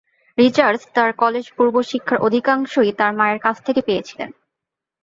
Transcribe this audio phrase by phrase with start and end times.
[0.37, 4.29] Richards তার কলেজ-পূর্ব শিক্ষার অধিকাংশই তার মায়ের কাছ থেকে পেয়েছিলেন।